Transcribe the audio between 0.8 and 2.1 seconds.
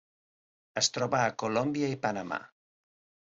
Es troba a Colòmbia i